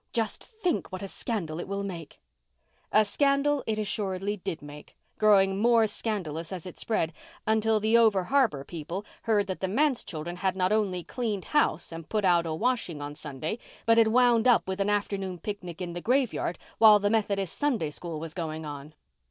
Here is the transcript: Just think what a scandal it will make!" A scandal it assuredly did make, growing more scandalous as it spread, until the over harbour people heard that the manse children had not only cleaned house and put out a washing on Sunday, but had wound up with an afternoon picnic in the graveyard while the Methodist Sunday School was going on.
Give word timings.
Just 0.13 0.43
think 0.43 0.91
what 0.91 1.03
a 1.03 1.07
scandal 1.07 1.59
it 1.59 1.67
will 1.67 1.83
make!" 1.83 2.19
A 2.91 3.05
scandal 3.05 3.63
it 3.67 3.77
assuredly 3.77 4.37
did 4.37 4.63
make, 4.63 4.97
growing 5.19 5.59
more 5.59 5.85
scandalous 5.85 6.51
as 6.51 6.65
it 6.65 6.79
spread, 6.79 7.13
until 7.45 7.79
the 7.79 7.95
over 7.99 8.23
harbour 8.23 8.63
people 8.63 9.05
heard 9.21 9.45
that 9.45 9.59
the 9.59 9.67
manse 9.67 10.03
children 10.03 10.37
had 10.37 10.55
not 10.55 10.71
only 10.71 11.03
cleaned 11.03 11.45
house 11.53 11.91
and 11.91 12.09
put 12.09 12.25
out 12.25 12.47
a 12.47 12.55
washing 12.55 12.99
on 12.99 13.13
Sunday, 13.13 13.59
but 13.85 13.99
had 13.99 14.07
wound 14.07 14.47
up 14.47 14.67
with 14.67 14.81
an 14.81 14.89
afternoon 14.89 15.37
picnic 15.37 15.83
in 15.83 15.93
the 15.93 16.01
graveyard 16.01 16.57
while 16.79 16.97
the 16.97 17.11
Methodist 17.11 17.55
Sunday 17.59 17.91
School 17.91 18.19
was 18.19 18.33
going 18.33 18.65
on. 18.65 18.95